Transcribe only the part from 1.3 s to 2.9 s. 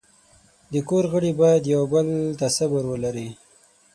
باید یو بل ته صبر